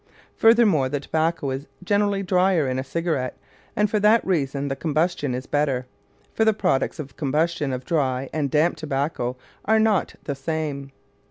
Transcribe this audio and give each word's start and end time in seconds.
Furthermore, 0.35 0.89
the 0.89 0.99
tobacco 0.99 1.51
is 1.51 1.67
generally 1.83 2.23
drier 2.23 2.67
in 2.67 2.79
a 2.79 2.83
cigarette, 2.83 3.37
and 3.75 3.87
for 3.87 3.99
that 3.99 4.25
reason 4.25 4.67
the 4.67 4.75
combustion 4.75 5.35
is 5.35 5.45
better, 5.45 5.85
for 6.33 6.43
the 6.43 6.53
products 6.55 6.97
of 6.97 7.09
the 7.09 7.13
combustion 7.13 7.71
of 7.71 7.85
dry 7.85 8.27
and 8.33 8.49
damp 8.49 8.77
tobacco 8.77 9.37
are 9.65 9.77
not 9.77 10.15
the 10.23 10.33
same. 10.33 10.91